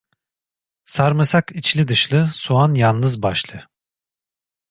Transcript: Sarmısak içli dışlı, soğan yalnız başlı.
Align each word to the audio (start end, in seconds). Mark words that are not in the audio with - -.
Sarmısak 0.85 1.51
içli 1.51 1.87
dışlı, 1.87 2.29
soğan 2.33 2.73
yalnız 2.73 3.21
başlı. 3.23 3.63